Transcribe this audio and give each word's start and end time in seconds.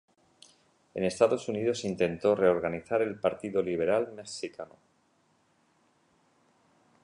En 0.95 1.03
Estados 1.03 1.47
Unidos 1.47 1.85
intentó 1.85 2.33
reorganizar 2.33 3.03
el 3.03 3.19
Partido 3.19 3.61
Liberal 3.61 4.11
Mexicano. 4.13 4.77